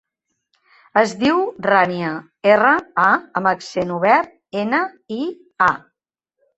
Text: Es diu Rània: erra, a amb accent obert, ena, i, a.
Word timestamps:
Es 1.01 1.13
diu 1.23 1.41
Rània: 1.67 2.15
erra, 2.55 2.73
a 3.05 3.07
amb 3.13 3.53
accent 3.55 3.95
obert, 4.01 4.37
ena, 4.67 4.85
i, 5.23 5.25
a. 5.73 5.73